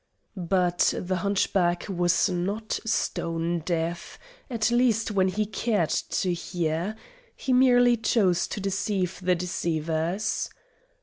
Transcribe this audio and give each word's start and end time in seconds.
But 0.35 0.95
the 0.97 1.17
hunchback 1.17 1.85
was 1.87 2.27
not 2.27 2.79
stone 2.85 3.59
deaf 3.59 4.17
at 4.49 4.71
least 4.71 5.11
when 5.11 5.27
he 5.27 5.45
cared 5.45 5.91
to 5.91 6.33
hear. 6.33 6.95
He 7.35 7.53
merely 7.53 7.97
chose 7.97 8.47
to 8.47 8.59
deceive 8.59 9.19
the 9.21 9.35
deceivers. 9.35 10.49